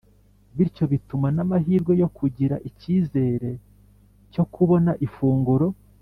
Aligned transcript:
bityo 0.55 0.83
bituma 0.91 1.27
n'amahirwe 1.35 1.93
yo 2.01 2.07
kugira 2.17 2.55
icyizere 2.69 3.49
cyo 4.33 4.43
kubona 4.53 4.91
ifunguro 5.07 5.67